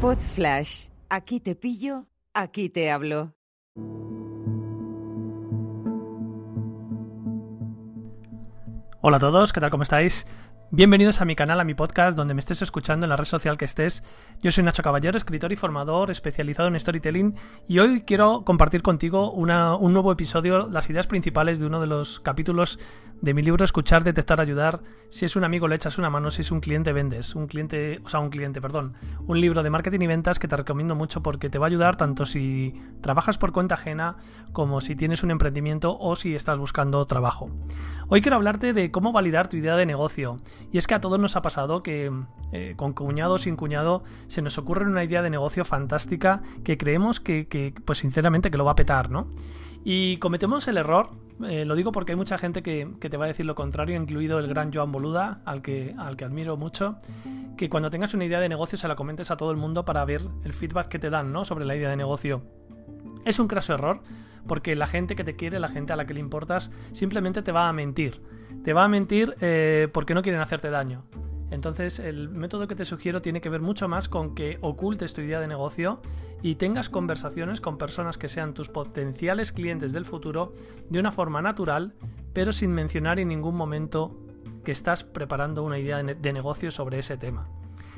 [0.00, 0.88] Pod Flash.
[1.10, 3.34] Aquí te pillo, aquí te hablo.
[9.02, 9.68] Hola a todos, ¿qué tal?
[9.68, 10.26] ¿Cómo estáis?
[10.70, 13.58] Bienvenidos a mi canal, a mi podcast, donde me estés escuchando en la red social
[13.58, 14.04] que estés.
[14.40, 17.34] Yo soy Nacho Caballero, escritor y formador especializado en storytelling
[17.68, 22.20] y hoy quiero compartir contigo un nuevo episodio, las ideas principales de uno de los
[22.20, 22.78] capítulos
[23.20, 24.80] de mi libro Escuchar, Detectar, Ayudar.
[25.08, 27.34] Si es un amigo le echas una mano, si es un cliente vendes.
[27.34, 28.94] Un cliente, o sea, un cliente, perdón.
[29.26, 31.96] Un libro de marketing y ventas que te recomiendo mucho porque te va a ayudar
[31.96, 34.16] tanto si trabajas por cuenta ajena
[34.52, 37.50] como si tienes un emprendimiento o si estás buscando trabajo.
[38.08, 40.38] Hoy quiero hablarte de cómo validar tu idea de negocio.
[40.72, 42.10] Y es que a todos nos ha pasado que
[42.52, 46.78] eh, con cuñado o sin cuñado se nos ocurre una idea de negocio fantástica que
[46.78, 49.28] creemos que, que, pues sinceramente, que lo va a petar, ¿no?
[49.84, 51.10] Y cometemos el error,
[51.48, 54.38] eh, lo digo porque hay mucha gente que, te va a decir lo contrario, incluido
[54.38, 56.98] el gran Joan Boluda, al que, al que admiro mucho,
[57.56, 60.04] que cuando tengas una idea de negocio se la comentes a todo el mundo para
[60.04, 61.44] ver el feedback que te dan ¿no?
[61.44, 62.42] sobre la idea de negocio.
[63.24, 64.02] Es un craso error,
[64.46, 67.52] porque la gente que te quiere, la gente a la que le importas, simplemente te
[67.52, 68.22] va a mentir.
[68.64, 71.04] Te va a mentir eh, porque no quieren hacerte daño.
[71.50, 75.20] Entonces el método que te sugiero tiene que ver mucho más con que ocultes tu
[75.20, 76.00] idea de negocio
[76.42, 80.54] y tengas conversaciones con personas que sean tus potenciales clientes del futuro
[80.88, 81.94] de una forma natural,
[82.32, 84.16] pero sin mencionar en ningún momento
[84.64, 87.48] que estás preparando una idea de negocio sobre ese tema.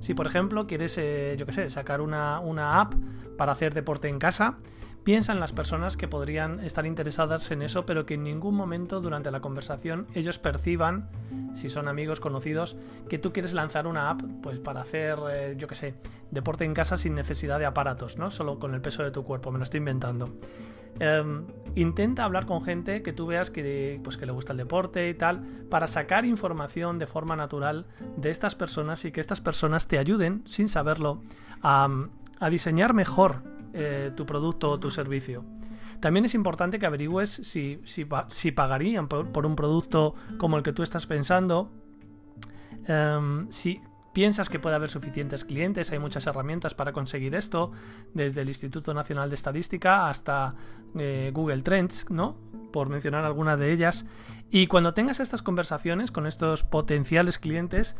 [0.00, 2.94] Si por ejemplo quieres, eh, yo qué sé, sacar una, una app
[3.36, 4.58] para hacer deporte en casa,
[5.04, 9.02] Piensa en las personas que podrían estar interesadas en eso, pero que en ningún momento
[9.02, 11.10] durante la conversación ellos perciban,
[11.52, 12.78] si son amigos conocidos,
[13.10, 15.94] que tú quieres lanzar una app pues para hacer, eh, yo qué sé,
[16.30, 18.30] deporte en casa sin necesidad de aparatos, ¿no?
[18.30, 20.38] Solo con el peso de tu cuerpo, me lo estoy inventando.
[20.98, 25.10] Em, intenta hablar con gente que tú veas que, pues, que le gusta el deporte
[25.10, 27.84] y tal, para sacar información de forma natural
[28.16, 31.20] de estas personas y que estas personas te ayuden, sin saberlo,
[31.60, 31.88] a
[32.48, 35.44] diseñar mejor eh, tu producto o tu servicio.
[35.98, 40.82] También es importante que averigües si, si, pagarían por, un producto como el que tú
[40.82, 41.72] estás pensando.
[42.86, 43.80] Em, si
[44.12, 47.72] piensas que puede haber suficientes clientes, hay muchas herramientas para conseguir esto,
[48.12, 50.54] desde el Instituto Nacional de Estadística hasta
[50.94, 52.36] eh, Google Trends, ¿no?
[52.72, 54.06] Por mencionar algunas de ellas.
[54.50, 57.96] Y cuando tengas estas conversaciones con estos potenciales clientes,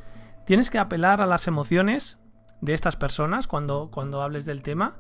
[0.47, 2.21] tienes que apelar a las emociones
[2.61, 4.99] de estas personas cuando, cuando hables del tema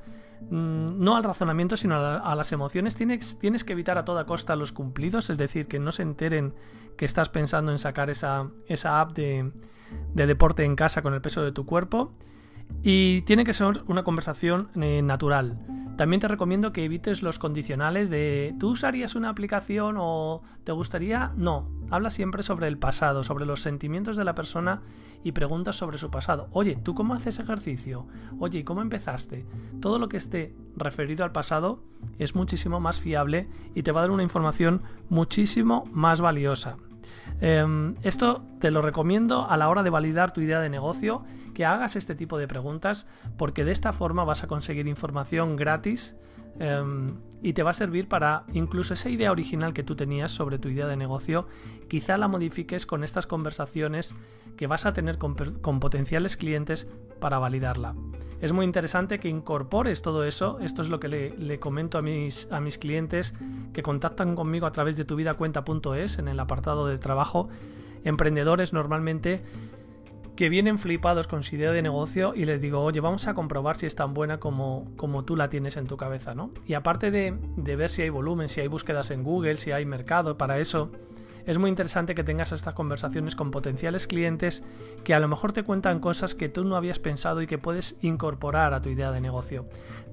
[0.51, 2.97] no al razonamiento, sino a, las emociones.
[2.97, 6.55] Tienes, tienes, que evitar a toda costa los cumplidos, es decir, que no se enteren
[6.97, 9.53] que estás pensando en sacar esa, esa app de,
[10.15, 12.13] de deporte en casa con el peso de tu cuerpo.
[12.83, 15.59] Y tiene que ser una conversación eh, natural.
[15.97, 21.33] También te recomiendo que evites los condicionales de ¿tú usarías una aplicación o te gustaría?
[21.37, 24.83] No, habla siempre sobre el pasado, sobre los sentimientos de la persona
[25.23, 26.49] y preguntas sobre su pasado.
[26.51, 28.09] Oye, ¿tú cómo haces ejercicio?
[28.41, 29.47] Oye, ¿y cómo empezaste?
[29.81, 31.85] Todo lo que esté referido al pasado
[32.19, 36.77] es muchísimo más fiable y te va a dar una información muchísimo más valiosa.
[37.41, 41.67] Em, esto te lo recomiendo a la hora de validar tu idea de negocio, que
[41.67, 46.17] hagas este tipo de preguntas, porque de esta forma vas a conseguir información gratis
[46.59, 50.59] em, y te va a servir para incluso esa idea original que tú tenías sobre
[50.59, 51.47] tu idea de negocio,
[51.89, 54.15] quizá la modifiques con estas conversaciones
[54.57, 57.95] que vas a tener con potenciales clientes para validarla
[58.45, 60.59] es muy interesante que incorpores todo eso.
[60.61, 63.35] Esto es lo que le, comento a mis, a mis clientes
[63.73, 67.49] que contactan conmigo a través de tuvidacuenta.es en el apartado de trabajo.
[68.05, 69.43] Emprendedores normalmente
[70.37, 73.77] que vienen flipados con su idea de negocio y les digo, oye, vamos a comprobar
[73.77, 76.51] si es tan buena como, como tú la tienes en tu cabeza, ¿no?
[76.67, 79.87] Y aparte de, de ver si hay volumen, si hay búsquedas en Google, si hay
[79.87, 80.91] mercado para eso,
[81.47, 84.65] es muy interesante que tengas estas conversaciones con potenciales clientes
[85.05, 87.97] que a lo mejor te cuentan cosas que tú no habías pensado y que puedes
[88.01, 89.67] incorporar a tu idea de negocio.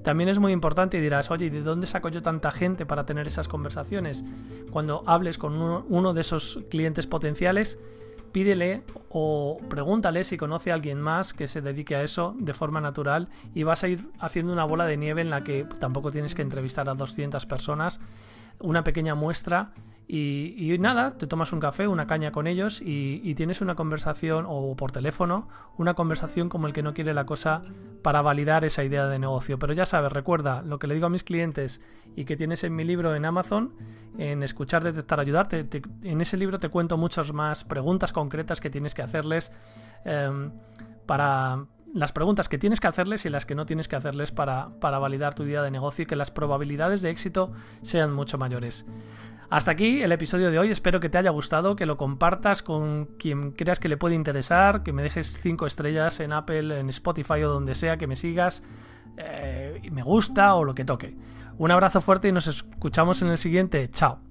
[0.04, 3.28] También es muy importante y dirás, oye, ¿de dónde saco yo tanta gente para tener
[3.28, 4.24] esas conversaciones?
[4.72, 7.80] Cuando hables con uno, de esos clientes potenciales,
[8.32, 12.82] pídele o pregúntale si conoce a alguien más que se dedique a eso de forma
[12.82, 16.34] natural y vas a ir haciendo una bola de nieve en la que tampoco tienes
[16.34, 18.00] que entrevistar a 200 personas,
[18.60, 19.74] una pequeña muestra
[20.14, 24.76] y, nada, te tomas un café, una caña con ellos y, tienes una conversación, o
[24.76, 27.64] por teléfono, una conversación como el que no quiere la cosa
[28.02, 29.58] para validar esa idea de negocio.
[29.58, 31.82] Pero ya sabes, recuerda lo que le digo a mis clientes
[32.18, 33.74] y que tienes en mi libro en Amazon,
[34.18, 35.66] en Escuchar, Detectar, Ayudarte.
[36.04, 39.54] en ese libro te cuento muchas más preguntas concretas que tienes que hacerles
[40.04, 40.52] em,
[41.06, 44.80] para las preguntas que tienes que hacerles y las que no tienes que hacerles para,
[44.80, 47.52] para validar tu idea de negocio y que las probabilidades de éxito
[47.82, 48.86] sean mucho mayores.
[49.52, 53.06] Hasta aquí el episodio de hoy, espero que te haya gustado, que lo compartas con
[53.20, 57.44] quien creas que le puede interesar, que me dejes 5 estrellas en Apple, en Spotify
[57.44, 58.64] o donde sea, que me sigas,
[59.18, 61.18] eh, me gusta o lo que toque.
[61.58, 63.90] Un abrazo fuerte y nos escuchamos en el siguiente.
[63.90, 64.31] Chao.